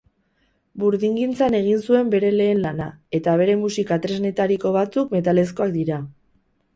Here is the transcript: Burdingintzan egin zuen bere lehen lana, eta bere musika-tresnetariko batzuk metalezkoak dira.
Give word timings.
Burdingintzan 0.83 1.57
egin 1.57 1.83
zuen 1.89 2.07
bere 2.15 2.31
lehen 2.37 2.61
lana, 2.63 2.87
eta 3.19 3.35
bere 3.41 3.57
musika-tresnetariko 3.65 4.73
batzuk 4.79 5.13
metalezkoak 5.17 5.75
dira. 5.77 6.01